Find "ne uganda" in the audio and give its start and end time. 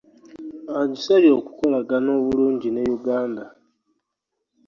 2.71-3.43